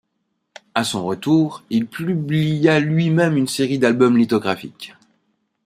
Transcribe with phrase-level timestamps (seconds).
[0.73, 4.95] À son retour, il publia lui-même une série d'albums lithographiques.